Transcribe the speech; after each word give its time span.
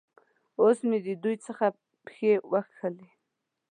اوس 0.61 0.79
مې 0.89 0.97
د 1.05 1.07
دوی 1.23 1.35
څخه 1.45 1.65
پښې 2.05 2.31
وکښلې. 2.51 3.09